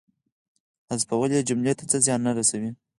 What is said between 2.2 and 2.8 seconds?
نه رسوي.